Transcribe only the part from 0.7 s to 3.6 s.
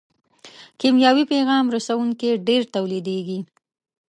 کیمیاوي پیغام رسوونکي ډېر تولیدیږي.